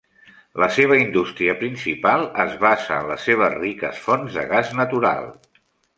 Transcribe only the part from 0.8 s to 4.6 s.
indústria principal es basa en les seves riques fonts de